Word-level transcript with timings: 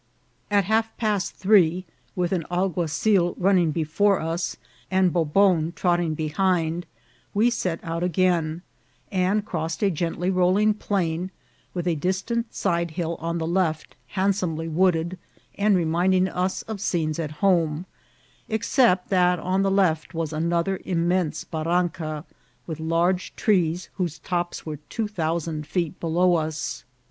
At 0.49 0.63
half 0.63 0.97
past 0.97 1.35
three, 1.35 1.85
with 2.15 2.31
an 2.31 2.43
alguazil 2.49 3.35
running 3.37 3.69
before 3.69 4.19
us 4.19 4.57
and 4.89 5.13
Bobon 5.13 5.73
trotting 5.75 6.15
behind, 6.15 6.87
we 7.35 7.51
set 7.51 7.79
out 7.83 8.01
again, 8.01 8.63
and 9.11 9.45
crossed 9.45 9.83
a 9.83 9.91
gently 9.91 10.31
rolling 10.31 10.73
plain, 10.73 11.29
with 11.75 11.85
a 11.87 11.93
distant 11.93 12.51
side 12.51 12.89
hill 12.89 13.15
on 13.19 13.37
the 13.37 13.45
left, 13.45 13.95
handsomely 14.07 14.67
wooded, 14.67 15.19
and 15.55 15.75
reminding 15.77 16.27
us 16.27 16.63
of 16.63 16.81
scenes 16.81 17.19
at 17.19 17.33
home, 17.37 17.85
except 18.49 19.09
that 19.09 19.37
on 19.37 19.61
the 19.61 19.69
left 19.69 20.15
was 20.15 20.33
another 20.33 20.79
.immense 20.83 21.43
barranca, 21.43 22.25
with 22.65 22.79
large 22.79 23.35
trees, 23.35 23.91
whose 23.97 24.17
tops 24.17 24.65
were 24.65 24.77
two 24.89 25.07
thousand 25.07 25.67
feet 25.67 25.99
below 25.99 26.37
us. 26.37 26.85